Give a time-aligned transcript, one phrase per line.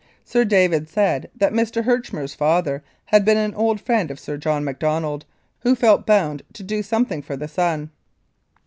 [0.25, 1.83] Sir David said that Mr.
[1.83, 5.25] Herch mer's father had been an old friend of Sir John Mac donald,
[5.59, 7.91] who felt bound to do something for the son.